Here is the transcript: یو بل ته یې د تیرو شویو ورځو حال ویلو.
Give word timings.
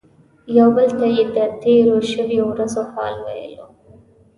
یو 0.57 0.67
بل 0.75 0.87
ته 0.99 1.05
یې 1.15 1.23
د 1.35 1.37
تیرو 1.61 1.95
شویو 2.11 2.43
ورځو 2.51 2.81
حال 2.91 3.15
ویلو. 3.25 3.67